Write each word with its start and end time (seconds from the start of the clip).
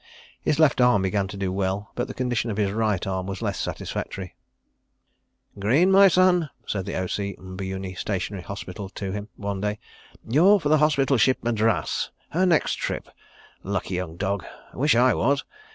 His 0.41 0.57
left 0.57 0.81
arm 0.81 1.03
began 1.03 1.27
to 1.27 1.37
do 1.37 1.51
well, 1.51 1.91
but 1.93 2.07
the 2.07 2.15
condition 2.15 2.49
of 2.49 2.57
his 2.57 2.71
right 2.71 3.05
arm 3.05 3.27
was 3.27 3.43
less 3.43 3.59
satisfactory. 3.59 4.33
"Greene, 5.59 5.91
my 5.91 6.07
son," 6.07 6.49
said 6.65 6.87
the 6.87 6.95
O.C. 6.95 7.35
M'buyuni 7.37 7.95
Stationary 7.95 8.41
Hospital 8.41 8.89
to 8.89 9.11
him 9.11 9.29
one 9.35 9.61
day, 9.61 9.77
"you're 10.27 10.59
for 10.59 10.69
the 10.69 10.79
Hospital 10.79 11.17
Ship 11.17 11.37
Madras, 11.43 12.09
her 12.31 12.47
next 12.47 12.79
trip. 12.79 13.09
Lucky 13.61 13.93
young 13.93 14.17
dog. 14.17 14.43
Wish 14.73 14.95
I 14.95 15.13
was. 15.13 15.45